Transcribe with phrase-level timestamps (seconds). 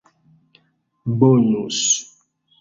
[1.19, 1.85] bonus